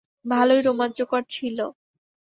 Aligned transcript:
ভালোই 0.25 0.61
রোমাঞ্চকর 0.61 1.23
ছিল। 1.29 1.57